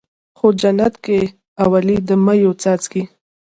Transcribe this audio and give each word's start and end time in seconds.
خو 0.37 0.47
جنت 0.61 0.93
کې 1.05 1.19
اولي 1.63 1.97
د 2.07 2.09
مَيو 2.25 2.51
څاڅکی 2.61 3.01